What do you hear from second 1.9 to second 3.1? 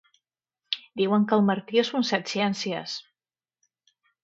un set-ciències.